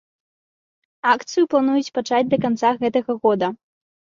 [1.11, 3.47] Акцыю плануюць пачаць да канца гэтага года.